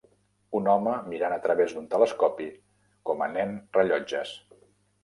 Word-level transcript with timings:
Un 0.59 0.69
home 0.75 0.95
mirant 1.09 1.35
a 1.35 1.37
través 1.43 1.75
d'un 1.77 1.85
telescopi 1.93 2.49
com 3.11 3.25
a 3.27 3.31
nen 3.39 3.57
rellotges 3.81 4.39